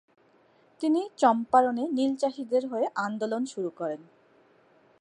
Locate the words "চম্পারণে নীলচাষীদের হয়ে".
1.17-2.87